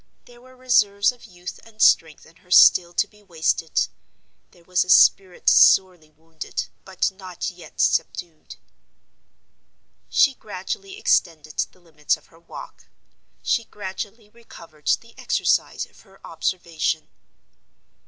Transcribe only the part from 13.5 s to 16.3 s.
gradually recovered the exercise of her